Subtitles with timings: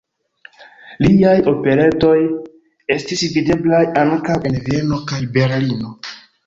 [1.03, 2.15] Liaj operetoj
[2.99, 5.99] estis videblaj ankaŭ en Vieno kaj Berlino.